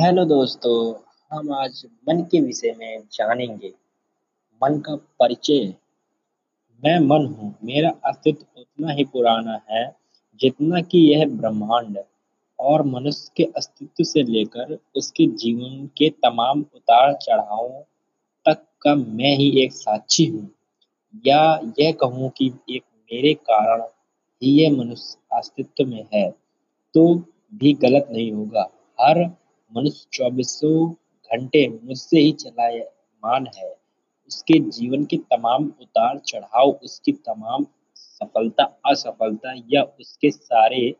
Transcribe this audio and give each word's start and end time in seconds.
Hello 0.00 0.24
दोस्तों, 0.24 0.94
हम 1.30 1.52
आज 1.52 1.82
मन 2.08 2.20
के 2.22 2.40
विषय 2.40 2.74
में 2.78 3.02
जानेंगे। 3.12 3.72
मन 4.62 4.78
का 4.78 4.94
परिचय। 5.20 5.74
मैं 6.82 6.98
मन 6.98 7.26
हूँ, 7.26 7.54
मेरा 7.64 7.90
अस्तित्व 8.04 8.60
उतना 8.60 8.92
ही 8.92 9.04
पुराना 9.04 9.60
है 9.70 9.84
जितना 10.40 10.80
कि 10.80 10.98
यह 10.98 11.26
ब्रह्मांड 11.28 11.98
और 12.58 12.82
मनुष्य 12.82 13.32
के 13.36 13.44
अस्तित्व 13.56 14.04
से 14.04 14.22
लेकर 14.22 14.76
उसके 14.96 15.26
जीवन 15.36 15.86
के 15.96 16.08
तमाम 16.10 16.60
उतार 16.60 17.12
चढ़ावों 17.12 17.82
तक 18.46 18.64
का 18.82 18.94
मैं 18.94 19.34
ही 19.36 19.50
एक 19.64 19.72
साक्षी 19.72 20.26
हूँ। 20.26 20.48
या 21.26 21.42
यह 21.80 21.92
कहूँ 21.92 22.30
कि 22.30 22.52
एक 22.70 22.82
मेरे 23.12 23.34
कारण 23.34 23.82
ही 24.42 24.54
यह 24.62 24.72
मनुष्य 24.76 25.18
अस्तित्व 25.32 25.84
में 25.84 26.04
है 26.14 26.30
तो 26.94 27.14
भी 27.54 27.72
गलत 27.72 28.08
नहीं 28.10 28.32
होगा। 28.32 28.68
हर 29.00 29.39
मनुष्य 29.72 30.06
चौबीसों 30.12 30.90
घंटे 31.30 31.68
मुझसे 31.68 32.20
ही 32.20 32.32
चलायमान 32.32 33.46
है। 33.56 33.74
उसके 34.28 34.58
जीवन 34.70 35.04
के 35.04 35.16
तमाम 35.16 35.64
उतार 35.80 36.18
चढ़ाव, 36.18 36.70
उसकी 36.70 37.12
तमाम 37.12 37.66
सफलता, 37.96 38.64
असफलता 38.86 39.54
या 39.72 39.82
उसके 39.82 40.30
सारे 40.30 40.94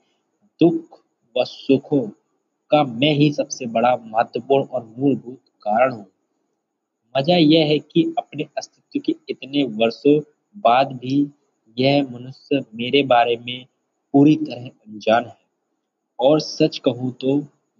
दुख 0.61 1.01
व 1.37 1.45
सुखों 1.45 2.07
का 2.71 2.83
मैं 2.85 3.13
ही 3.13 3.33
सबसे 3.33 3.67
बड़ा 3.67 3.97
महत्वपूर्ण 3.97 4.65
और 4.65 4.95
मूलभूत 4.99 5.39
कारण 5.61 5.93
हूँ। 5.93 6.07
मज़ा 7.15 7.37
यह 7.37 7.67
है 7.67 7.79
कि 7.79 8.15
अपने 8.19 8.47
अस्तित्व 8.59 9.01
के 9.07 9.15
इतने 9.29 9.63
वर्षों 9.63 10.21
बाद 10.57 10.93
भी 10.93 11.31
यह 11.79 12.03
मनुष्य 12.03 12.65
मेरे 12.75 13.03
बारे 13.03 13.37
में 13.37 13.67
पूरी 14.15 14.37
तरह 14.37 14.67
अनजान 14.67 15.25
है। 15.25 15.37
और 16.19 16.41
सच 16.41 16.79
कहूँ 16.79 17.13
तो 17.13 17.39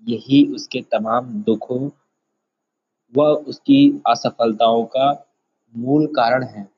यही 0.09 0.45
उसके 0.55 0.81
तमाम 0.81 1.27
दुखों 1.27 1.91
व 3.15 3.23
उसकी 3.23 4.03
असफलताओं 4.07 4.85
का 4.85 5.27
मूल 5.77 6.07
कारण 6.07 6.45
है। 6.45 6.69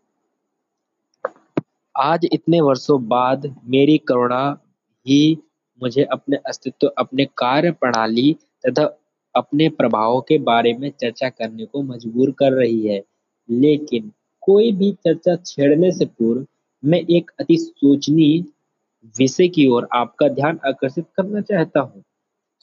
आज 1.94 2.28
इतने 2.32 2.60
वर्षों 2.60 3.08
बाद 3.08 3.56
मेरी 3.64 3.98
करुणा 3.98 4.58
ही 5.06 5.38
मुझे 5.82 6.04
अपने 6.04 6.36
अस्तित्व, 6.36 6.86
अपने 6.98 7.24
कार्य 7.24 7.70
प्रणाली 7.70 8.36
तथा 8.66 8.98
अपने 9.34 9.68
प्रभावों 9.68 10.20
के 10.20 10.38
बारे 10.38 10.72
में 10.72 10.90
चर्चा 10.90 11.28
करने 11.28 11.64
को 11.64 11.82
मजबूर 11.82 12.30
कर 12.30 12.52
रही 12.52 12.86
है। 12.86 13.02
लेकिन 13.50 14.12
कोई 14.40 14.72
भी 14.72 14.92
चर्चा 14.92 15.36
छेड़ने 15.36 15.92
से 15.92 16.04
पूर्व 16.04 16.46
मैं 16.84 17.00
एक 17.10 17.30
अति 17.40 17.56
सोचनीय 17.56 18.40
विषय 19.18 19.48
की 19.48 19.66
ओर 19.66 19.88
आपका 19.92 20.28
ध्यान 20.28 20.60
आकर्षित 20.66 21.06
करना 21.16 21.40
चाहता 21.40 21.80
हूँ। 21.80 22.02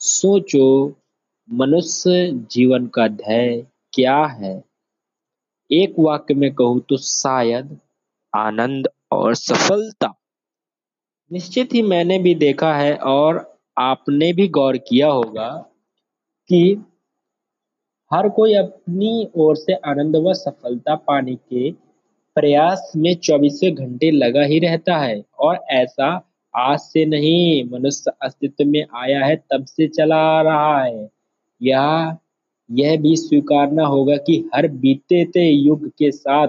सोचो, 0.00 0.96
मनुष्य 1.48 2.30
जीवन 2.50 2.86
का 2.86 3.08
ध्येय 3.08 3.66
क्या 3.94 4.24
है? 4.26 4.64
एक 5.70 5.94
वाक्य 5.98 6.34
में 6.34 6.54
कहूँ 6.54 6.80
तो 6.80 6.96
शायद 6.96 7.78
आनंद 8.36 8.88
और 9.12 9.34
सफलता। 9.34 10.14
निश्चित 11.32 11.74
ही 11.74 11.82
मैंने 11.82 12.18
भी 12.18 12.34
देखा 12.34 12.74
है 12.74 12.96
और 12.96 13.58
आपने 13.78 14.32
भी 14.32 14.48
गौर 14.48 14.76
किया 14.76 15.08
होगा 15.08 15.50
कि 16.48 16.84
हर 18.12 18.28
कोई 18.28 18.54
अपनी 18.54 19.30
ओर 19.36 19.56
से 19.56 19.74
आनंद 19.74 20.16
व 20.16 20.32
सफलता 20.34 20.94
पाने 20.94 21.34
के 21.34 21.70
प्रयास 22.34 22.92
में 22.96 23.14
चौबीसों 23.14 23.74
घंटे 23.74 24.10
लगा 24.10 24.42
ही 24.42 24.58
रहता 24.58 24.96
है 24.96 25.24
और 25.38 25.56
ऐसा 25.70 26.29
आज 26.56 26.78
से 26.78 27.04
नहीं, 27.04 27.64
मनुष्य 27.64 28.12
अस्तित्व 28.22 28.64
में 28.64 28.86
आया 28.96 29.24
है, 29.24 29.36
तब 29.36 29.64
से 29.64 29.88
चला 29.88 30.16
आ 30.16 30.42
रहा 30.42 30.84
है। 30.84 31.10
यह 31.62 32.16
यह 32.70 33.00
भी 33.00 33.16
स्वीकारना 33.16 33.86
होगा 33.86 34.16
कि 34.16 34.50
हर 34.54 34.68
बीते 34.68 35.48
युग 35.50 35.88
के 35.88 36.10
साथ 36.10 36.48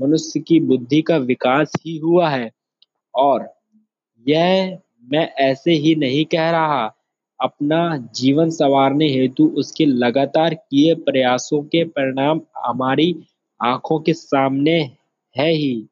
मनुष्य 0.00 0.40
की 0.40 0.60
बुद्धि 0.60 1.02
का 1.02 1.16
विकास 1.16 1.72
ही 1.86 1.96
हुआ 1.96 2.28
है। 2.28 2.50
और 3.14 3.54
यह 4.28 4.78
मैं 5.12 5.32
ऐसे 5.32 5.72
ही 5.72 5.94
नहीं 5.94 6.24
कह 6.24 6.50
रहा, 6.50 6.94
अपना 7.40 7.96
जीवन 8.14 8.50
संवारने 8.50 9.08
हेतु 9.08 9.48
उसके 9.48 9.84
लगातार 9.86 10.54
किए 10.54 10.94
प्रयासों 10.94 11.62
के 11.62 11.84
परिणाम 11.84 12.40
हमारी 12.64 13.16
आँखों 13.62 14.00
के 14.00 14.12
सामने 14.12 14.90
है 15.38 15.52
ही। 15.52 15.86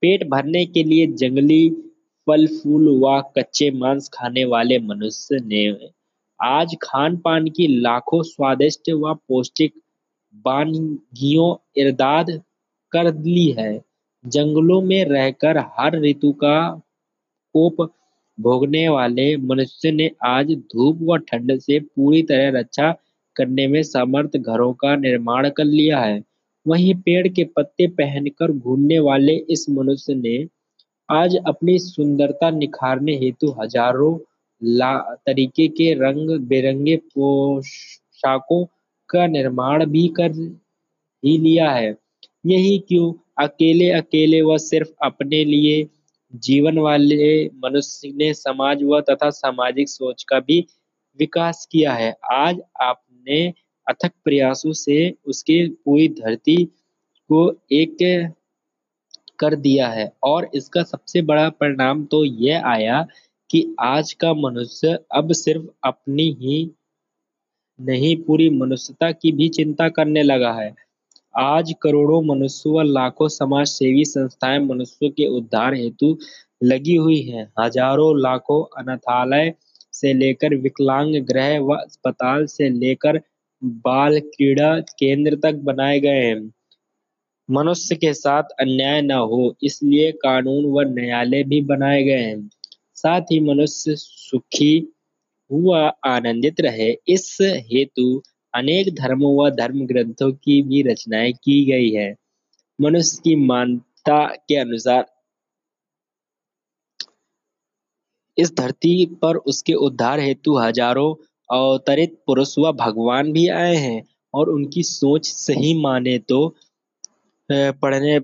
पेट 0.00 0.28
भरने 0.28 0.66
के 0.66 0.82
लिए 0.84 1.06
जंगली 1.06 1.89
फल, 2.30 2.46
फूल 2.46 2.88
व 2.98 3.20
कच्चे 3.36 3.70
मांस 3.70 4.08
खाने 4.14 4.44
वाले 4.44 4.78
मनुष्य 4.78 5.38
ने 5.44 5.88
आज 6.40 6.74
खान 6.82 7.16
पान 7.16 7.48
की 7.48 7.66
लाखों 7.80 8.22
स्वादिष्ट 8.22 8.90
व 8.90 9.14
पौष्टिक 9.28 9.72
वानगियों 10.46 11.48
इर्दाद 11.76 12.30
कर 12.92 13.14
ली 13.14 13.48
है। 13.50 13.72
जंगलों 14.26 14.80
में 14.82 15.04
रहकर 15.04 15.58
हर 15.58 16.00
ऋतु 16.00 16.32
का 16.32 16.60
कोप 17.54 17.82
भोगने 18.38 18.88
वाले 18.88 19.36
मनुष्य 19.36 19.90
ने 19.90 20.10
आज 20.24 20.52
धूप 20.52 20.98
व 21.02 21.16
ठंड 21.16 21.58
से 21.58 21.80
पूरी 21.80 22.22
तरह 22.22 22.58
रक्षा 22.58 22.94
करने 23.36 23.66
में 23.66 23.82
समर्थ 23.82 24.36
घरों 24.36 24.72
का 24.72 24.96
निर्माण 24.96 25.50
कर 25.50 25.64
लिया 25.64 26.00
है। 26.00 26.22
वहीं 26.66 26.94
पेड़ 26.94 27.28
के 27.28 27.44
पत्ते 27.44 27.86
पहनकर 27.86 28.52
घूमने 28.52 28.98
वाले 28.98 29.36
इस 29.50 29.66
मनुष्य 29.70 30.14
ने 30.14 30.59
आज 31.10 31.36
अपनी 31.46 31.78
सुंदरता 31.78 32.50
निखारने 32.50 33.12
हेतु 33.12 33.48
हज़ारों 33.60 34.18
ला, 34.62 34.98
तरीके 35.26 35.66
के 35.68 35.92
रंग 35.94 36.30
बिरंगे 36.40 36.96
पोशाकों 36.96 38.64
का 39.10 39.26
निर्माण 39.26 39.84
भी 39.86 40.06
कर 40.08 40.30
ही 41.22 41.36
लिया 41.38 41.70
है। 41.70 41.94
यही 42.46 42.78
क्यों? 42.78 43.12
अकेले 43.38 43.90
अकेले 43.90 44.42
व 44.42 44.58
सिर्फ़ 44.58 44.90
अपने 45.02 45.44
लिए 45.44 45.88
जीवन 46.34 46.78
वाले 46.78 47.44
मनुष्य 47.64 48.12
ने 48.16 48.32
समाज 48.34 48.82
व 48.82 49.00
तथा 49.00 49.30
सामाजिक 49.30 49.88
सोच 49.88 50.22
का 50.22 50.40
भी 50.40 50.64
विकास 51.18 51.68
किया 51.72 51.92
है। 51.92 52.14
आज 52.32 52.60
आपने 52.80 53.46
अथक 53.86 54.12
प्रयासों 54.24 54.72
से 54.72 55.14
उसके 55.26 55.66
पूरी 55.68 56.08
धरती 56.08 56.64
को 57.30 57.50
एक 57.72 57.96
कर 59.40 59.54
दिया 59.58 59.88
है। 59.88 60.10
और 60.24 60.50
इसका 60.54 60.82
सबसे 60.84 61.22
बड़ा 61.22 61.48
परिणाम 61.50 62.04
तो 62.06 62.24
यह 62.24 62.66
आया 62.66 63.06
कि 63.50 63.64
आज 63.82 64.12
का 64.14 64.32
मनुष्य 64.36 64.98
अब 65.14 65.32
सिर्फ़ 65.34 65.66
अपनी 65.84 66.30
ही 66.40 66.70
नहीं, 67.78 68.16
पूरी 68.16 68.48
मनुष्यता 68.52 69.10
की 69.12 69.32
भी 69.32 69.48
चिंता 69.50 69.88
करने 69.90 70.22
लगा 70.22 70.52
है। 70.52 70.74
आज 71.34 71.72
करोड़ों 71.82 72.20
मनुष्य 72.24 72.70
व 72.70 72.82
लाखों 72.82 73.28
समाज 73.30 73.66
सेवी 73.68 74.04
संस्थाएँ 74.06 74.58
मनुष्यों 74.60 75.10
के 75.10 75.26
उद्धार 75.28 75.74
हेतु 75.74 76.16
लगी 76.62 76.96
हुई 76.96 77.20
हैं। 77.22 77.46
हज़ारों 77.60 78.12
लाखों 78.20 78.62
अनाथालय 78.80 79.52
से 79.94 80.12
लेकर 80.14 80.54
विकलांग 80.56 81.14
गृह 81.26 81.58
व 81.60 81.76
अस्पताल 81.76 82.46
से 82.48 82.68
लेकर 82.70 83.20
बाल 83.84 84.18
क्रीड़ा 84.20 84.74
केंद्र 84.98 85.36
तक 85.42 85.54
बनाए 85.64 85.98
गए 86.00 86.22
हैं। 86.22 86.50
मनुष्य 87.50 87.96
के 87.96 88.12
साथ 88.14 88.50
अन्याय 88.60 89.00
न 89.02 89.10
हो, 89.12 89.54
इसलिए 89.62 90.10
कानून 90.22 90.64
व 90.66 90.82
न्यायालय 90.90 91.42
भी 91.44 91.60
बनाए 91.62 92.02
गए 92.04 92.18
हैं। 92.18 92.50
साथ 92.96 93.32
ही 93.32 93.38
मनुष्य 93.40 93.94
सुखी 93.96 94.74
हुआ 95.50 95.80
आनंदित 96.06 96.60
रहे, 96.60 96.90
इस 97.08 97.38
हेतु 97.40 98.22
अनेक 98.54 98.94
धर्मों 98.94 99.34
व 99.36 99.48
धर्म 99.50 99.86
ग्रंथों 99.86 100.30
की 100.34 100.60
भी 100.62 100.82
रचनाएँ 100.82 101.32
की 101.34 101.64
गई 101.64 101.90
है। 101.90 102.14
मनुष्य 102.78 103.20
की 103.24 103.34
मानता 103.36 104.24
के 104.48 104.56
अनुसार 104.56 105.06
इस 108.36 108.54
धरती 108.56 109.04
पर 109.22 109.36
उसके 109.36 109.74
उद्धार 109.80 110.20
हेतु 110.20 110.56
हज़ारों 110.58 111.14
अवतरित 111.50 112.16
पुरुष 112.26 112.54
व 112.58 112.72
भगवान 112.72 113.32
भी 113.32 113.46
आए 113.50 113.74
हैं, 113.76 114.02
और 114.34 114.48
उनकी 114.48 114.82
सोच 114.82 115.26
सही 115.26 115.74
माने 115.74 116.18
तो 116.18 116.38
पढ़ने 117.50 118.18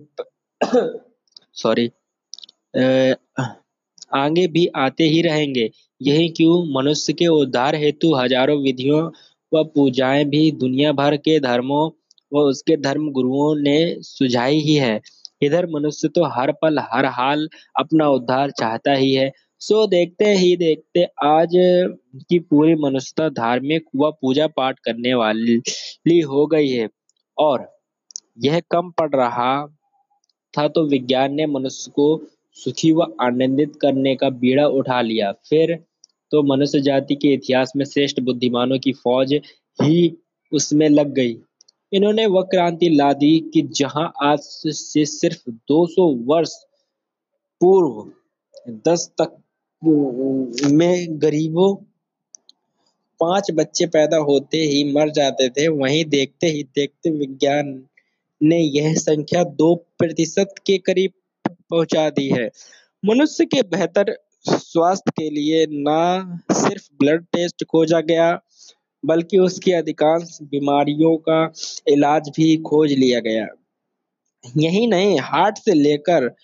सॉरी 1.57 1.91
आगे 4.17 4.47
भी 4.49 4.67
आते 4.77 5.05
ही 5.05 5.21
रहेंगे। 5.23 5.71
यही 6.01 6.29
क्यों? 6.31 6.65
मनुष्य 6.75 7.13
के 7.13 7.27
उद्धार 7.29 7.75
हेतु 7.77 8.15
हज़ारों 8.15 8.59
विधियों 8.63 9.03
व 9.53 9.63
पूजाएँ 9.75 10.25
भी 10.27 10.51
दुनिया 10.55 10.93
भर 10.93 11.17
के 11.19 11.39
धर्मों 11.41 11.89
व 12.33 12.41
उसके 12.43 12.77
धर्म 12.79 13.11
गुरुओं 13.13 13.55
ने 13.57 13.79
सुझाई 14.03 14.59
ही 14.61 14.75
है। 14.77 15.01
इधर 15.43 15.67
मनुष्य 15.71 16.09
तो 16.09 16.25
हर 16.37 16.53
पल, 16.63 16.79
हर 16.93 17.07
हाल 17.09 17.49
अपना 17.81 18.09
उद्धार 18.11 18.51
चाहता 18.53 18.93
ही 18.95 19.13
है। 19.15 19.31
सो 19.61 19.87
देखते 19.87 20.33
ही 20.35 20.57
देखते 20.57 21.05
आज 21.25 21.51
की 22.31 22.39
पूरी 22.41 22.75
मनुष्यता 22.81 23.29
धार्मिक 23.31 23.85
व 23.97 24.11
पूजा 24.23 24.47
पाठ 24.57 24.79
करने 24.85 25.15
वाली 25.15 26.21
हो 26.23 26.47
गई 26.47 26.69
है। 26.71 26.89
और 27.39 27.69
यह 28.39 28.61
कम 28.71 28.91
पड़ 28.91 29.11
रहा 29.11 29.67
था 30.55 30.67
तो 30.69 30.85
विज्ञान 30.87 31.35
ने 31.35 31.47
मनुष्य 31.47 31.91
को 31.91 32.07
सुखी 32.57 32.93
व 32.93 33.07
आनंदित 33.21 33.73
करने 33.81 34.15
का 34.17 34.31
बीड़ा 34.31 34.67
उठा 34.67 35.01
लिया। 35.01 35.33
फिर 35.33 35.75
तो 36.33 36.43
मनुष्य 36.43 36.81
जाति 36.81 37.15
के 37.15 37.33
इतिहास 37.35 37.73
में 37.77 37.85
श्रेष्ठ 37.85 38.21
बुद्धिमानों 38.21 38.79
की 38.79 38.93
फौज 38.93 39.33
ही 39.79 40.17
उसमें 40.53 40.89
लग 40.89 41.13
गई। 41.13 41.37
इन्होंने 41.93 42.27
वह 42.27 42.43
क्रांति 42.43 42.89
ला 42.89 43.13
दी 43.13 43.39
कि 43.55 43.63
जहाँ 43.63 44.13
आज 44.23 44.39
से 44.39 45.05
सिर्फ़ 45.05 45.51
200 45.69 46.07
वर्ष 46.27 46.55
पूर्व, 47.61 48.11
दस 48.89 49.11
तक 49.21 49.37
में 49.83 51.23
गरीबों, 51.23 51.75
पाँच 53.21 53.51
बच्चे 53.51 53.87
पैदा 53.87 54.17
होते 54.17 54.59
ही 54.59 54.83
मर 54.93 55.11
जाते 55.11 55.49
थे। 55.49 55.69
वहीं 55.69 56.05
देखते 56.05 56.47
ही 56.47 56.63
देखते 56.65 57.11
विज्ञान 57.11 57.73
ने 58.41 58.59
यह 58.59 58.95
संख्या 58.95 59.45
दो 59.45 59.75
प्रतिशत 59.99 60.55
के 60.67 60.79
करीब 60.79 61.13
पहुँचा 61.51 62.09
दी 62.11 62.29
है। 62.29 62.51
मनुष्य 63.05 63.45
के 63.45 63.63
बेहतर 63.63 64.17
स्वास्थ्य 64.49 65.11
के 65.11 65.31
लिए 65.31 65.67
न 65.71 66.39
सिर्फ़ 66.53 66.89
ब्लड 67.01 67.25
टेस्ट 67.25 67.65
खोजा 67.65 68.01
गया, 68.01 68.41
बल्कि 69.05 69.39
उसकी 69.39 69.73
अधिकांश 69.73 70.39
बीमारियों 70.43 71.17
का 71.17 71.53
इलाज 71.89 72.29
भी 72.29 72.57
खोज 72.57 72.93
लिया 72.93 73.21
गया। 73.21 73.47
यही 74.57 74.87
नहीं, 74.87 75.19
हार्ट 75.21 75.59
से 75.59 75.75
लेकर 75.75 76.35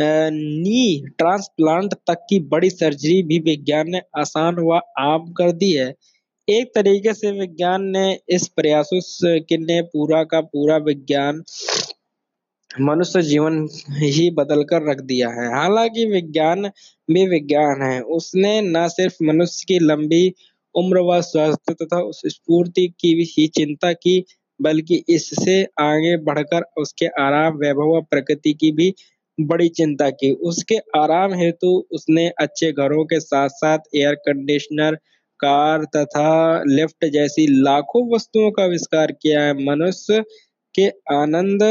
नी 0.00 1.06
ट्रांसप्लांट 1.18 1.94
तक 1.94 2.26
की 2.30 2.40
बड़ी 2.40 2.70
सर्जरी 2.70 3.22
भी 3.22 3.38
विज्ञान 3.38 3.90
ने 3.90 4.00
आसान 4.18 4.56
व 4.58 4.80
आम 4.98 5.32
कर 5.32 5.52
दी 5.52 5.72
है। 5.72 5.94
एक 6.48 6.70
तरीके 6.74 7.12
से 7.14 7.30
विज्ञान 7.40 7.84
ने 7.86 8.18
इस 8.28 8.46
प्रयासों 8.48 9.00
के 9.40 9.56
ने 9.58 9.80
पूरा 9.82 10.22
का 10.24 10.40
पूरा 10.40 10.76
विज्ञान 10.76 11.42
मनुष्य 12.80 13.22
जीवन 13.22 13.56
ही 13.90 14.28
बदल 14.30 14.62
कर 14.62 14.88
रख 14.90 15.00
दिया 15.00 15.28
है। 15.28 15.46
हालाँकि 15.54 16.04
विज्ञान 16.04 16.68
भी 17.10 17.26
विज्ञान 17.28 17.82
है। 17.82 18.00
उसने 18.16 18.60
न 18.62 18.86
सिर्फ़ 18.88 19.16
मनुष्य 19.24 19.64
की 19.68 19.78
लंबी 19.78 20.32
उम्र 20.74 21.00
व 21.00 21.20
स्वास्थ्य 21.22 21.74
तथा 21.82 22.00
उस 22.02 22.20
स्फूर्ति 22.26 22.86
की 23.00 23.12
ही 23.38 23.46
चिंता 23.48 23.92
की, 23.92 24.24
बल्कि 24.60 25.02
इससे 25.08 25.62
आगे 25.80 26.16
बढ़कर 26.24 26.62
उसके 26.78 27.06
आराम, 27.22 27.56
वैभव 27.56 27.96
व 27.96 28.00
प्रकृति 28.10 28.52
की 28.52 28.72
भी 28.72 28.92
बड़ी 29.38 29.68
चिंता 29.68 30.10
की। 30.10 30.30
उसके 30.50 30.78
आराम 31.00 31.34
हेतु 31.34 31.76
उसने 31.92 32.28
अच्छे 32.40 32.72
घरों 32.72 33.04
के 33.04 33.20
साथ 33.20 33.48
साथ 33.48 33.78
एयर 33.94 34.14
कंडीशनर 34.28 34.98
कार 35.40 35.84
तथा 35.96 36.62
लिफ्ट 36.68 37.04
जैसी 37.12 37.46
लाखों 37.62 38.02
वस्तुओं 38.14 38.50
का 38.50 38.62
आविष्कार 38.64 39.12
किया 39.12 39.42
है। 39.42 39.52
मनुष्य 39.64 40.22
के 40.74 40.88
आनंद 41.14 41.62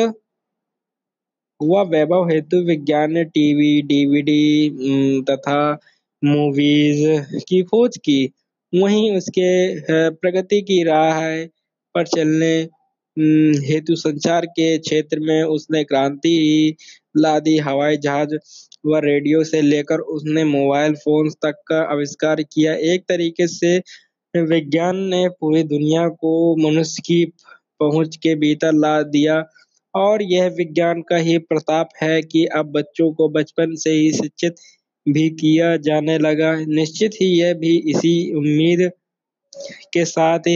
व 1.60 1.82
वैभव 1.90 2.30
हेतु 2.30 2.58
विज्ञान 2.66 3.12
ने 3.14 3.24
टीवी, 3.26 3.82
डीवीडी 3.82 5.22
तथा 5.30 5.60
मूवीज़ 6.22 7.42
की 7.48 7.62
खोज 7.64 7.98
की। 7.98 8.24
वहीं 8.74 9.12
उसके 9.18 10.10
प्रगति 10.12 10.62
की 10.62 10.84
राह 10.84 11.20
है 11.20 11.46
पर 11.96 12.08
चलने 12.08 12.56
हेतु 13.68 13.96
संचार 13.96 14.46
के 14.46 14.78
क्षेत्र 14.78 15.20
में 15.20 15.44
उसने 15.44 15.84
क्रांति 15.84 16.76
ला 17.18 17.38
दी। 17.40 17.58
हवाई 17.60 17.98
जहाज़ 17.98 18.36
व 18.86 18.98
रेडियो 19.06 19.44
से 19.44 19.62
लेकर 19.62 20.00
उसने 20.16 20.44
मोबाइल 20.46 20.94
फ़ोन 20.96 21.30
तक 21.44 21.62
का 21.68 21.82
आविष्कार 21.94 22.42
किया। 22.44 22.74
एक 22.94 23.04
तरीके 23.10 23.48
से 23.48 23.78
विज्ञान 24.34 24.98
ने 25.10 25.28
पूरी 25.32 25.64
दुनिया 25.66 26.08
को 26.22 26.34
मनुष्य 26.60 27.02
की 27.06 27.24
पहुँच 27.80 28.16
के 28.24 28.36
भीतर 28.36 28.74
ला 28.76 29.02
दिया 29.04 29.44
और 29.94 30.22
यह 30.24 30.48
विज्ञान 30.58 31.02
का 31.10 31.18
ही 31.18 31.38
प्रताप 31.40 31.90
है 32.02 32.22
कि 32.24 32.46
अब 32.56 32.72
बच्चों 32.72 33.12
को 33.14 33.30
बचपन 33.30 33.76
से 33.76 33.92
ही 33.92 34.12
शिक्षित 34.14 34.56
भी 35.06 35.30
किया 35.31 35.76
जाने 35.80 36.18
लगा। 36.20 36.54
निश्चित 36.68 37.12
ही 37.22 37.28
यह 37.40 37.54
भी 37.56 37.76
इसी 37.90 38.16
उम्मीद 38.36 38.90
के 39.94 40.06
साथ 40.06 40.50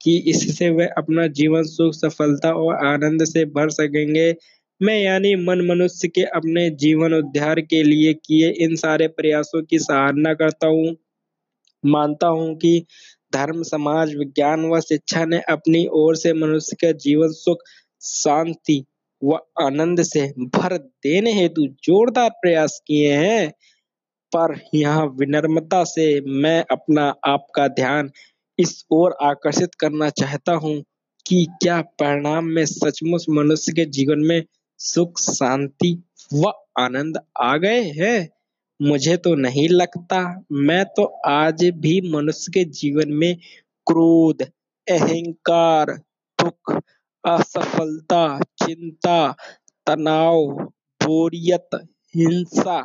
कि 0.00 0.16
इससे 0.28 0.68
वे 0.70 0.86
अपना 0.98 1.26
जीवन 1.28 1.62
सुख, 1.64 1.94
सफलता 1.94 2.52
और 2.52 2.86
आनंद 2.86 3.24
से 3.24 3.44
भर 3.46 3.70
सकेंगे। 3.70 4.30
मैं 4.80 4.98
यानी 4.98 5.34
मन 5.36 5.60
मनुष्य 5.60 6.08
के 6.08 6.22
अपने 6.22 6.70
जीवन 6.70 7.14
उद्धार 7.14 7.60
के 7.60 7.82
लिए 7.82 8.12
किए 8.14 8.48
इन 8.64 8.74
सारे 8.76 9.08
प्रयासों 9.08 9.62
की 9.62 9.78
सराहना 9.78 10.32
करता 10.34 10.66
हूँ। 10.66 10.96
मानता 11.84 12.26
हूँ 12.26 12.54
कि 12.56 12.84
धर्म, 13.32 13.62
समाज, 13.62 14.14
विज्ञान 14.16 14.64
व 14.64 14.80
शिक्षा 14.80 15.24
ने 15.24 15.40
अपनी 15.48 15.86
ओर 15.92 16.16
से 16.16 16.32
मनुष्य 16.32 16.76
का 16.76 16.92
जीवन 16.92 17.28
सुख, 17.28 17.58
शांति 18.02 18.84
व 19.22 19.38
आनंद 19.60 20.02
से 20.02 20.26
भर 20.56 20.76
देने 20.78 21.32
हेतु 21.32 21.66
जोरदार 21.84 22.30
प्रयास 22.30 22.80
किए 22.86 23.12
हैं। 23.12 23.50
पर 24.32 24.58
यहाँ 24.74 25.06
विनम्रता 25.20 25.84
से 25.84 26.20
मैं 26.20 26.64
अपना 26.70 27.14
आपका 27.24 27.68
ध्यान 27.68 28.10
इस 28.58 28.84
ओर 28.90 29.16
आकर्षित 29.22 29.74
करना 29.74 30.10
चाहता 30.10 30.52
हूँ 30.52 30.82
कि 31.26 31.46
क्या 31.62 31.80
परिणाम 31.82 32.44
में 32.44 32.64
सचमुच 32.66 33.26
मनुष्य 33.30 33.72
के 33.72 33.84
जीवन 33.84 34.18
में 34.18 34.42
सुख, 34.78 35.18
शांति 35.18 36.02
व 36.34 36.52
आनंद 36.78 37.18
आ 37.40 37.56
गए 37.56 37.82
हैं? 37.90 38.30
मुझे 38.80 39.16
तो 39.16 39.34
नहीं 39.34 39.68
लगता। 39.68 40.20
मैं 40.52 40.84
तो 40.96 41.04
आज 41.26 41.64
भी 41.64 42.00
मनुष्य 42.12 42.52
के 42.54 42.64
जीवन 42.70 43.12
में 43.12 43.36
क्रोध, 43.86 44.42
अहंकार, 44.86 45.90
दुख, 46.38 46.72
असफलता, 47.24 48.38
चिंता, 48.38 49.34
तनाव, 49.86 50.46
बोरियत, 51.00 51.68
हिंसा 52.16 52.84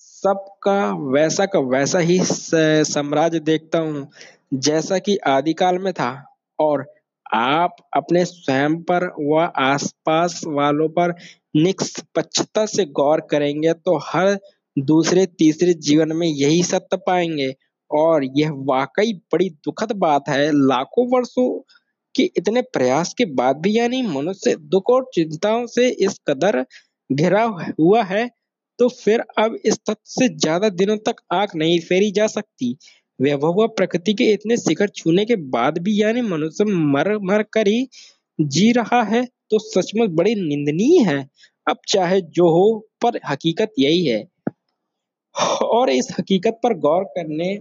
सबका 0.00 1.10
वैसा 1.12 1.46
का 1.46 1.58
वैसा 1.58 1.98
ही 1.98 2.18
साम्राज्य 2.22 3.40
देखता 3.40 3.78
हूँ, 3.78 4.08
जैसा 4.54 4.98
कि 4.98 5.16
आदिकाल 5.16 5.78
में 5.78 5.92
था। 5.92 6.10
और 6.58 6.86
आप 7.30 7.76
अपने 7.96 8.24
स्वयं 8.24 8.76
पर 8.84 9.06
व 9.22 9.40
आसपास 9.60 10.40
वालों 10.48 10.88
पर 10.90 11.14
निष्पक्षता 11.56 12.64
से 12.66 12.84
गौर 12.94 13.20
करेंगे 13.30 13.72
तो 13.74 13.96
हर 14.06 14.38
दूसरे 14.76 15.24
तीसरे 15.38 15.74
जीवन 15.82 16.12
में 16.16 16.26
यही 16.28 16.62
सत्य 16.64 16.96
पाएँगे। 17.06 17.54
और 17.90 18.24
यह 18.36 18.50
वाकई 18.68 19.12
बड़ी 19.32 19.48
दुखद 19.64 19.92
बात 19.98 20.28
है, 20.28 20.50
लाखों 20.52 21.06
वर्षों 21.12 21.48
के 22.14 22.22
इतने 22.38 22.62
प्रयास 22.72 23.12
के 23.18 23.24
बाद 23.34 23.56
भी 23.62 23.76
यानी 23.78 24.02
मनुष्य 24.04 24.54
दुख 24.66 24.90
और 24.90 25.04
चिंताओं 25.14 25.66
से 25.68 25.88
इस 26.00 26.18
कदर 26.28 26.60
घिरा 27.10 27.42
हुआ 27.80 28.02
है 28.04 28.28
तो 28.78 28.88
फिर 28.90 29.20
अब 29.38 29.56
इस 29.64 29.78
तथ्य 29.80 29.96
से 30.08 30.28
ज़्यादा 30.30 30.68
दिनों 30.70 30.96
तक 31.06 31.16
आँख 31.32 31.54
नहीं 31.56 31.78
फेरी 31.82 32.10
जा 32.12 32.26
सकती। 32.28 32.76
वैभव 33.18 33.66
प्रकृति 33.68 34.14
के 34.14 34.24
इतने 34.32 34.56
शिखर 34.56 34.88
छूने 34.88 35.24
के 35.24 35.36
बाद 35.50 35.78
भी 35.78 36.00
यानी 36.02 36.20
मनुष्य 36.22 36.64
मर 36.64 37.16
मर 37.18 37.42
कर 37.42 37.68
ही 37.68 37.88
जी 38.38 38.70
रहा 38.72 39.02
है 39.02 39.24
तो 39.50 39.58
सचमुच 39.58 40.10
बड़ी 40.10 40.34
निंदनीय 40.34 41.02
है। 41.04 41.18
अब 41.66 41.78
चाहे 41.88 42.20
जो 42.20 42.48
हो, 42.48 42.88
पर 43.02 43.18
हकीकत 43.28 43.72
यही 43.78 44.04
है। 44.06 44.24
और 45.62 45.90
इस 45.90 46.08
हकीकत 46.18 46.60
पर 46.62 46.74
गौर 46.78 47.04
करने 47.16 47.58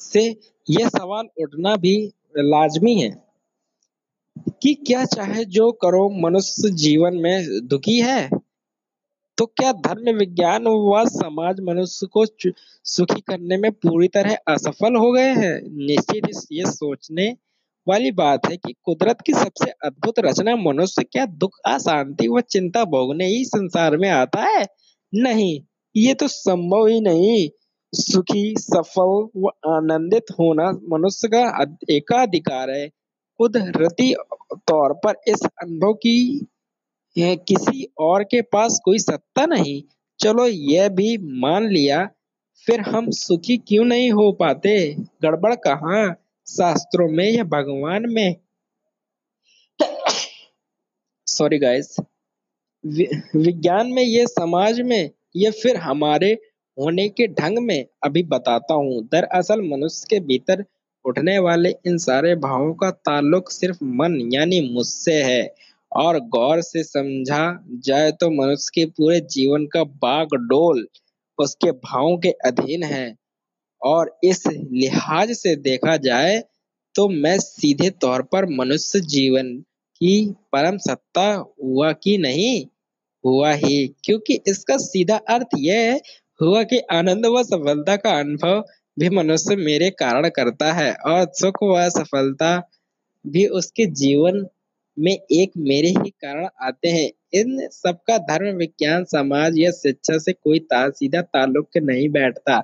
से 0.00 0.24
यह 0.70 0.88
सवाल 0.88 1.28
उठना 1.42 1.76
भी 1.76 1.94
लाजमी 2.38 2.94
है 3.00 3.10
कि 4.62 4.74
क्या 4.86 5.04
चाहे 5.04 5.44
जो 5.44 5.70
करो, 5.72 6.08
मनुष्य 6.22 6.70
जीवन 6.74 7.16
में 7.16 7.66
दुखी 7.68 7.98
है? 8.00 8.28
तो 9.40 9.46
क्या 9.46 9.72
धर्म 9.72 10.16
विज्ञान 10.16 10.66
व 10.66 11.04
समाज 11.08 11.60
मनुष्य 11.60 12.06
को 12.06 12.24
सुखी 12.84 13.20
करने 13.20 13.56
में 13.56 13.72
पूरी 13.72 14.08
तरह 14.08 14.36
असफल 14.48 14.96
हो 14.96 15.12
गए 15.12 15.30
हैं? 15.34 15.86
निश्चित 15.86 16.26
ये 16.52 16.64
सोचने 16.66 17.36
वाली 17.88 18.10
बात 18.10 18.46
है 18.50 18.56
कि 18.56 18.74
कुदरत 18.82 19.20
की 19.20 19.32
सबसे 19.32 19.70
अद्भुत 19.70 20.18
रचना 20.18 20.56
मनुष्य 20.56 21.02
क्या 21.02 21.26
दुख, 21.26 21.58
अशांति 21.66 22.28
व 22.28 22.40
चिंता 22.40 22.84
भोगने 22.84 23.26
ही 23.26 23.44
संसार 23.44 23.96
में 23.96 24.10
आता 24.10 24.42
है? 24.42 24.66
नहीं, 25.14 25.60
ये 25.96 26.14
तो 26.14 26.28
संभव 26.28 26.86
ही 26.86 27.00
नहीं। 27.00 27.48
सुखी, 27.92 28.54
सफल 28.58 29.28
व 29.36 29.48
आनंदित 29.66 30.24
होना 30.30 30.70
मनुष्य 30.88 31.28
का 31.28 31.76
एकाधिकार 31.90 32.70
है। 32.70 32.88
कुदरती 33.38 34.14
तौर 34.52 34.92
पर 34.92 35.14
इस 35.28 35.40
अनुभव 35.62 35.92
की 35.92 36.46
किसी 37.16 37.86
और 37.98 38.24
के 38.24 38.40
पास 38.42 38.80
कोई 38.84 38.98
सत्ता 38.98 39.46
नहीं। 39.46 39.82
चलो 40.20 40.46
यह 40.46 40.88
भी 40.88 41.16
मान 41.40 41.68
लिया, 41.68 42.08
फिर 42.66 42.80
हम 42.80 43.10
सुखी 43.10 43.56
क्यों 43.58 43.84
नहीं 43.84 44.10
हो 44.10 44.30
पाते? 44.32 44.94
गड़बड़ 45.22 45.54
कहाँ? 45.54 46.14
शास्त्रों 46.46 47.08
में 47.08 47.30
या 47.30 47.44
भगवान 47.44 48.06
में? 48.08 48.36
सॉरी 51.26 51.58
गाइस 51.58 51.96
विज्ञान 53.36 53.86
में 53.86 54.02
ये 54.02 54.26
समाज 54.26 54.80
में, 54.80 55.10
ये 55.36 55.50
फिर 55.50 55.76
हमारे 55.76 56.32
होने 56.78 57.08
के 57.08 57.26
ढंग 57.26 57.58
में। 57.58 57.86
अभी 58.04 58.22
बताता 58.22 58.74
हूँ, 58.74 59.02
दरअसल 59.04 59.62
मनुष्य 59.62 60.06
के 60.10 60.20
भीतर 60.20 60.64
उठने 61.04 61.38
वाले 61.38 61.70
इन 61.86 61.98
सारे 61.98 62.34
भावों 62.36 62.72
का 62.74 62.90
ताल्लुक 62.90 63.50
सिर्फ़ 63.50 63.78
मन, 63.84 64.30
यानी 64.32 64.60
मुझसे 64.74 65.22
है। 65.22 65.42
और 65.92 66.18
गौर 66.30 66.60
से 66.62 66.82
समझा 66.84 67.44
जाए 67.86 68.10
तो 68.12 68.30
मनुष्य 68.32 68.70
के 68.74 68.84
पूरे 68.88 69.20
जीवन 69.30 69.66
का 69.66 69.82
बागडोल 70.04 70.86
उसके 71.38 71.70
भावों 71.72 72.16
के 72.18 72.30
अधीन 72.46 72.82
है। 72.82 73.14
और 73.82 74.18
इस 74.24 74.46
लिहाज 74.46 75.30
से 75.32 75.54
देखा 75.58 75.96
जाए 75.98 76.38
तो 76.94 77.08
मैं 77.08 77.38
सीधे 77.38 77.90
तौर 78.00 78.22
पर 78.22 78.46
मनुष्य 78.50 79.00
जीवन 79.08 79.54
की 80.00 80.14
परम 80.52 80.76
सत्ता 80.78 81.26
हुआ 81.62 81.92
कि 81.92 82.16
नहीं? 82.18 82.66
हुआ 83.24 83.52
ही, 83.52 83.86
क्योंकि 84.04 84.38
इसका 84.48 84.76
सीधा 84.78 85.16
अर्थ 85.28 85.48
यह 85.58 86.00
हुआ 86.40 86.62
कि 86.62 86.78
आनंद 86.92 87.26
व 87.26 87.42
सफलता 87.42 87.96
का 87.96 88.10
अनुभव 88.18 88.62
भी 88.98 89.08
मनुष्य 89.10 89.56
मेरे 89.56 89.90
कारण 89.90 90.28
करता 90.28 90.72
है 90.72 90.92
और 91.06 91.26
सुख 91.34 91.62
व 91.62 91.88
सफलता 91.90 92.56
भी 93.24 93.46
उसके 93.58 93.86
जीवन 93.94 94.46
में 95.00 95.12
एक 95.12 95.50
मेरे 95.58 95.88
ही 95.90 96.10
कारण 96.12 96.48
आते 96.62 96.88
हैं। 96.88 97.10
इन 97.34 97.68
सबका 97.72 98.18
धर्म 98.26 98.56
विज्ञान 98.56 99.04
समाज 99.06 99.58
या 99.58 99.70
शिक्षा 99.72 100.18
से 100.18 100.32
कोई 100.34 100.58
ता, 100.60 100.88
सीधा 100.90 101.20
ताल्लुक 101.22 101.76
नहीं 101.78 102.08
बैठता। 102.10 102.62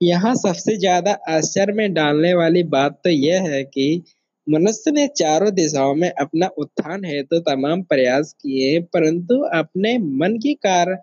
यहाँ 0.00 0.34
सबसे 0.36 0.76
ज़्यादा 0.78 1.12
आश्चर्य 1.30 1.72
में 1.72 1.92
डालने 1.94 2.34
वाली 2.34 2.62
बात 2.70 3.00
तो 3.04 3.10
यह 3.10 3.42
है 3.44 3.62
कि 3.66 4.02
मनुष्य 4.46 4.90
ने 4.90 5.06
चारों 5.16 5.52
दिशाओं 5.54 5.94
में 5.94 6.10
अपना 6.10 6.46
उत्थान 6.58 7.04
हेतु 7.04 7.38
तो 7.38 7.40
तमाम 7.44 7.82
प्रयास 7.84 8.32
किए 8.42 8.78
परंतु 8.92 9.40
अपने 9.54 9.96
मन 9.98 10.38
की 10.38 10.54
कार्य 10.56 10.96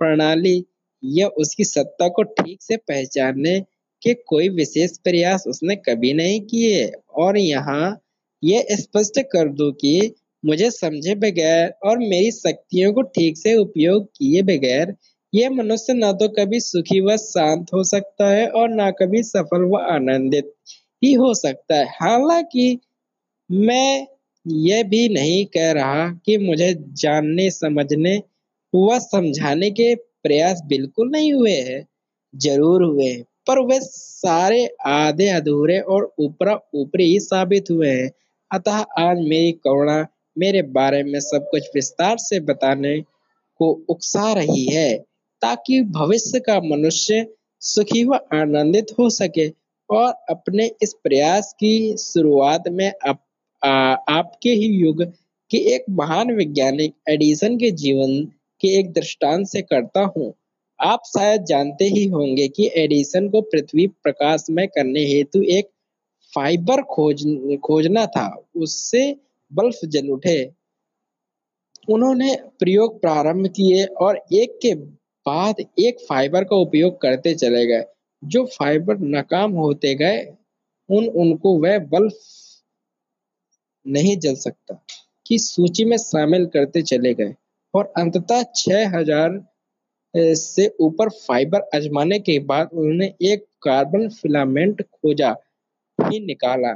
प्रणाली 0.00 0.56
या 1.02 1.28
उसकी 1.38 1.64
सत्ता 1.64 2.08
को 2.08 2.22
ठीक 2.22 2.62
से 2.62 2.76
पहचानने 2.78 3.58
के 4.02 4.14
कोई 4.26 4.48
विशेष 4.50 4.96
प्रयास 4.98 5.44
उसने 5.46 5.76
कभी 5.78 6.12
नहीं 6.14 6.40
किए। 6.42 6.84
और 7.16 7.38
यहाँ 7.38 7.98
यह 8.42 8.66
स्पष्ट 8.72 9.20
कर 9.32 9.48
दो 9.50 9.70
कि 9.74 10.14
मुझे 10.44 10.70
समझे 10.70 11.14
बगैर 11.14 11.68
और 11.84 11.98
मेरी 11.98 12.30
शक्तियों 12.32 12.92
को 12.92 13.02
ठीक 13.14 13.38
से 13.38 13.54
उपयोग 13.56 14.04
किए 14.16 14.42
बगैर 14.42 14.94
यह 15.32 15.50
मनुष्य 15.50 15.94
न 15.94 16.12
तो 16.12 16.28
कभी 16.28 16.60
सुखी 16.60 17.00
व 17.00 17.16
शांत 17.16 17.72
हो 17.74 17.82
सकता 17.84 18.28
है 18.30 18.46
और 18.50 18.68
न 18.72 18.90
कभी 19.00 19.22
सफल 19.22 19.64
व 19.64 19.78
आनंदित 19.94 20.52
ही 21.02 21.12
हो 21.14 21.32
सकता 21.34 21.76
है। 21.76 21.84
हालाँकि 21.92 22.78
मैं 23.50 24.06
यह 24.46 24.82
भी 24.84 25.08
नहीं 25.08 25.44
कह 25.46 25.70
रहा 25.72 26.08
कि 26.26 26.36
मुझे 26.38 26.72
जानने, 26.94 27.50
समझने 27.50 28.16
व 28.72 28.98
समझाने 29.00 29.70
के 29.70 29.94
प्रयास 30.22 30.62
बिल्कुल 30.66 31.10
नहीं 31.10 31.32
हुए 31.32 31.52
हैं। 31.52 31.86
ज़रूर 32.34 32.82
हुए 32.84 33.04
हैं, 33.04 33.22
पर 33.46 33.60
वे 33.66 33.78
सारे 33.82 34.66
आधे 34.86 35.28
अधूरे 35.30 35.78
और 35.80 36.12
ऊपरा 36.20 36.58
ऊपरी 36.74 37.04
ही 37.04 37.20
साबित 37.20 37.70
हुए 37.70 37.90
हैं। 37.90 38.10
अतः 38.50 38.84
आज 39.00 39.18
मेरी 39.20 39.52
करुणा 39.64 40.02
मेरे 40.38 40.62
बारे 40.62 41.02
में 41.02 41.20
सब 41.20 41.48
कुछ 41.50 41.62
विस्तार 41.74 42.16
से 42.18 42.40
बताने 42.40 43.00
को 43.56 43.84
उकसा 43.88 44.32
रही 44.32 44.64
है 44.64 44.98
ताकि 45.42 45.80
भविष्य 45.80 46.40
का 46.40 46.60
मनुष्य 46.60 47.26
सुखी 47.60 48.04
व 48.04 48.14
आनंदित 48.14 48.86
हो 48.98 49.10
सके 49.10 49.52
और 49.90 50.12
अपने 50.30 50.70
इस 50.82 50.94
प्रयास 51.04 51.52
की 51.52 51.96
शुरुआत 51.96 52.64
में 52.68 52.92
आप, 53.08 53.24
आ, 53.64 53.94
आपके 54.08 54.50
ही 54.50 54.66
युग 54.66 55.02
के 55.50 55.56
एक 55.56 55.84
महान 55.90 56.32
वैज्ञानिक 56.32 56.94
एडिसन 57.08 57.56
के 57.56 57.70
जीवन 57.70 58.24
के 58.60 58.68
एक 58.68 58.92
दृष्टांत 58.92 59.46
से 59.46 59.62
करता 59.62 60.12
हूँ। 60.16 60.34
आप 60.80 61.02
शायद 61.06 61.44
जानते 61.44 61.84
ही 61.84 62.06
होंगे 62.06 62.48
कि 62.48 62.70
एडिसन 62.76 63.28
को 63.28 63.40
पृथ्वी 63.40 63.86
प्रकाशमय 63.86 64.66
करने 64.66 65.00
हेतु 65.00 65.42
एक 65.42 65.68
फाइबर 66.34 66.82
खोज 66.82 67.24
खोजना 67.64 68.06
था। 68.06 68.44
उससे 68.56 69.16
बल्ब 69.52 69.88
जल 69.88 70.08
उठे। 70.10 70.38
उन्होंने 71.88 72.34
प्रयोग 72.58 73.00
प्रारंभ 73.00 73.46
किए 73.46 73.84
और 73.84 74.16
एक 74.32 74.58
के 74.62 74.74
बाद 74.74 75.60
एक 75.78 76.00
फाइबर 76.08 76.44
का 76.44 76.56
उपयोग 76.56 77.00
करते 77.00 77.34
चले 77.34 77.66
गए। 77.66 77.84
जो 78.22 78.44
फाइबर 78.46 78.98
नाकाम 78.98 79.52
होते 79.52 79.94
गए, 79.94 80.20
उन, 80.88 81.06
उनको 81.06 81.58
वह 81.58 81.78
बल्ब 81.78 82.12
नहीं 83.86 84.16
जल 84.18 84.34
सकता 84.34 84.82
की 85.26 85.38
सूची 85.38 85.84
में 85.84 85.96
शामिल 85.96 86.46
करते 86.46 86.82
चले 86.82 87.14
गए। 87.14 87.34
और 87.74 87.92
अंततः 87.96 88.42
छह 88.56 88.96
हज़ार 88.96 89.40
से 90.14 90.66
ऊपर 90.80 91.08
फाइबर 91.08 91.68
आजमाने 91.74 92.18
के 92.18 92.38
बाद 92.38 92.70
उन्होंने 92.72 93.06
एक 93.22 93.44
कार्बन 93.62 94.08
फिलामेंट 94.08 94.82
खोजा, 94.82 95.34
ही 95.98 96.20
निकाला। 96.20 96.72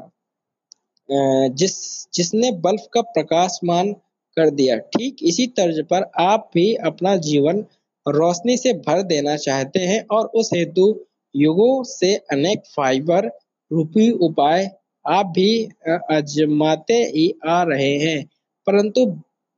जिस, 1.49 2.07
जिसने 2.15 2.51
बल्ब 2.53 2.81
का 2.93 3.01
प्रकाशमान 3.01 3.93
कर 4.37 4.51
दिया, 4.51 4.77
ठीक 4.77 5.17
इसी 5.23 5.47
तर्ज 5.47 5.87
पर 5.87 6.11
आप 6.21 6.51
भी 6.55 6.75
अपना 6.75 7.17
जीवन 7.17 7.65
रोशनी 8.09 8.57
से 8.57 8.73
भर 8.73 9.03
देना 9.03 9.37
चाहते 9.37 9.81
हैं 9.81 10.07
और 10.11 10.27
उस 10.27 10.51
हेतु 10.55 11.05
युगों 11.37 11.83
से 11.85 12.15
अनेक 12.15 12.63
फाइबर 12.77 13.27
रूपी 13.73 14.11
उपाय 14.11 14.71
आप 15.07 15.27
भी 15.27 15.69
आजमाते 16.11 16.95
ही 16.95 17.35
आ 17.47 17.63
रहे 17.63 17.99
हैं। 17.99 18.25
परंतु 18.67 19.07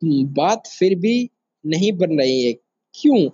बात 0.04 0.66
फिर 0.66 0.94
भी 0.94 1.30
नहीं 1.66 1.92
बन 1.92 2.18
रही 2.18 2.46
है। 2.46 2.52
क्यों? 2.94 3.28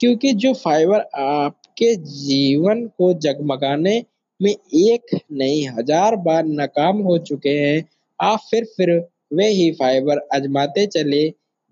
क्योंकि 0.00 0.32
जो 0.32 0.52
फाइबर 0.54 1.00
आपके 1.16 1.94
जीवन 1.96 2.86
को 2.86 3.12
जगमगाने 3.14 4.04
में 4.40 4.50
एक 4.50 5.18
नहीं, 5.32 5.68
हज़ार 5.68 6.16
बार 6.16 6.44
नाकाम 6.44 6.98
हो 6.98 7.18
चुके 7.18 7.50
हैं। 7.50 7.84
आप 8.20 8.40
फिर 8.50 8.64
फिर 8.76 8.90
वे 9.32 9.46
ही 9.48 9.70
फाइबर 9.72 10.18
आजमाते 10.34 10.86
चले 10.86 11.28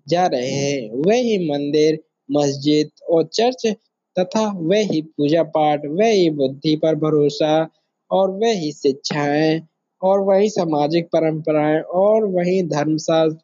जा 0.07 0.25
रहे 0.27 0.49
हैं। 0.49 1.01
वे 1.07 1.17
ही 1.21 1.37
मंदिर, 1.49 1.99
मस्जिद 2.31 2.89
और 3.09 3.23
चर्च 3.33 3.65
तथा 4.15 4.47
वे 4.59 4.81
ही 4.83 5.01
पूजा 5.01 5.43
पाठ, 5.43 5.85
वे 5.85 6.11
ही 6.11 6.29
बुद्धि 6.29 6.75
पर 6.75 6.95
भरोसा 6.95 7.67
और 8.11 8.31
वे 8.31 8.51
ही 8.53 8.71
शिक्षाएँ 8.71 9.61
और 10.01 10.19
वही 10.19 10.49
सामाजिक 10.49 11.05
परंपराएँ 11.07 11.79
और 11.81 12.25
वही 12.25 12.61
धर्मशास्त्र, 12.67 13.39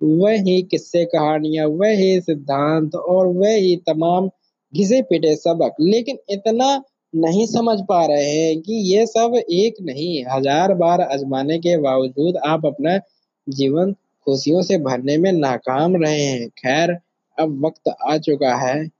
वही 0.00 0.62
किस्से 0.62 1.04
कहानियाँ, 1.04 1.66
वही 1.68 2.20
सिद्धांत 2.20 2.94
और 2.94 3.26
वही 3.26 3.76
तमाम 3.86 4.28
घिसे 4.72 5.02
पिटे 5.02 5.34
सबक। 5.36 5.74
लेकिन 5.80 6.18
इतना 6.30 6.76
नहीं 7.14 7.46
समझ 7.46 7.78
पा 7.88 8.04
रहे 8.06 8.30
हैं 8.30 8.60
कि 8.60 8.74
ये 8.86 9.06
सब 9.06 9.34
एक 9.38 9.74
नहीं, 9.82 10.24
हज़ार 10.26 10.74
बार 10.74 11.00
आजमाने 11.02 11.58
के 11.58 11.76
बावजूद 11.78 12.36
आप 12.46 12.66
अपना 12.66 12.98
जीवन 13.46 13.92
खुशियों 14.26 14.62
से 14.62 14.78
भरने 14.80 15.16
में 15.18 15.30
नाकाम 15.32 15.96
रहे 15.96 16.20
हैं। 16.20 16.48
खैर, 16.50 16.96
अब 17.38 17.64
वक्त 17.66 17.94
आ 18.02 18.16
चुका 18.18 18.54
है, 18.56 18.90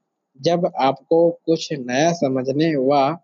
जब 0.41 0.71
आपको 0.81 1.29
कुछ 1.47 1.69
नया 1.73 2.13
समझने 2.15 2.75
व 2.77 3.17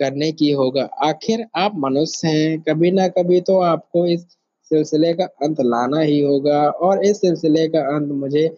करने 0.00 0.30
की 0.32 0.50
होगा। 0.52 0.82
आखिर 1.04 1.44
आप 1.56 1.72
मनुष्य 1.78 2.28
हैं, 2.28 2.60
कभी 2.60 2.90
ना 2.90 3.08
कभी 3.10 3.40
तो 3.40 3.58
आपको 3.62 4.06
इस 4.06 4.26
सिलसिले 4.70 5.12
का 5.14 5.24
अंत 5.42 5.60
लाना 5.62 6.00
ही 6.00 6.20
होगा, 6.20 6.58
और 6.68 7.04
इस 7.04 7.20
सिलसिले 7.20 7.66
का 7.68 7.80
अंत 7.96 8.12
मुझे 8.14 8.48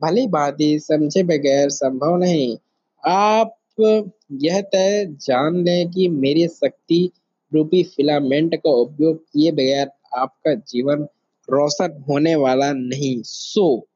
भली 0.00 0.26
भांति 0.28 0.78
समझे 0.80 1.22
बगैर 1.24 1.70
संभव 1.70 2.16
नहीं। 2.16 2.56
आप 3.02 3.55
यह 3.80 4.60
तय 4.60 5.06
जान 5.10 5.64
लें 5.64 5.90
कि 5.90 6.08
मेरी 6.08 6.48
शक्ति 6.48 7.10
रूपी 7.54 7.82
फिलामेंट 7.82 8.54
का 8.54 8.70
उपयोग 8.70 9.24
किए 9.24 9.52
बगैर 9.52 9.90
आपका 10.16 10.54
जीवन 10.54 11.06
रोशन 11.50 12.04
होने 12.08 12.34
वाला 12.34 12.72
नहीं। 12.72 13.22
सो, 13.24 13.88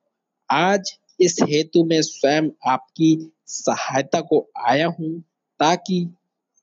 आज 0.51 0.99
इस 1.21 1.37
हेतु 1.43 1.85
में 1.85 2.03
स्वयं 2.03 2.51
आपकी 2.67 3.33
सहायता 3.47 4.21
को 4.21 4.51
आया 4.67 4.87
हूँ 4.87 5.21
ताकि 5.61 6.15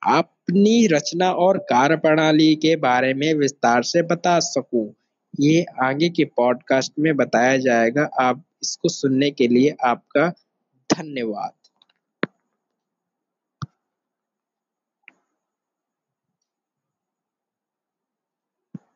अपनी 0.08 0.88
रचना 0.88 1.32
और 1.32 1.58
कार्य 1.58 1.96
प्रणाली 1.96 2.56
के 2.56 2.76
बारे 2.76 3.14
में 3.14 3.34
विस्तार 3.34 3.84
से 3.84 4.02
बता 4.02 4.40
सकूँ। 4.40 4.94
ये 5.40 5.66
आगे 5.84 6.10
के 6.10 6.26
पॉडकास्ट 6.26 6.94
में 7.00 7.16
बताया 7.16 7.58
जाएगा। 7.58 8.10
आप 8.20 8.44
इसको 8.64 8.90
सुनने 8.90 9.32
के 9.32 9.48
लिए 9.48 9.76
आपका 9.86 10.30
धन्यवाद। 10.94 11.52